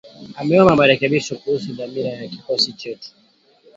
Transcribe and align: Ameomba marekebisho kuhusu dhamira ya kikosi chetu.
Ameomba 0.35 0.75
marekebisho 0.79 1.33
kuhusu 1.39 1.67
dhamira 1.77 2.09
ya 2.09 2.27
kikosi 2.27 2.73
chetu. 2.73 3.09